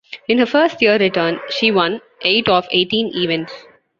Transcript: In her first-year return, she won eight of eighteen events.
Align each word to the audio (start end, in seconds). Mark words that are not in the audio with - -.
In 0.27 0.39
her 0.39 0.47
first-year 0.47 0.97
return, 0.97 1.39
she 1.51 1.69
won 1.69 2.01
eight 2.23 2.49
of 2.49 2.67
eighteen 2.71 3.11
events. 3.15 3.53